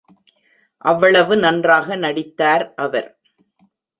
[0.85, 3.09] அவ்வளவு நன்றாக நடித்தார் அவர்.